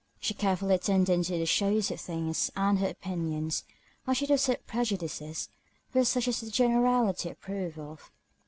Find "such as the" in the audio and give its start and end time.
6.05-6.49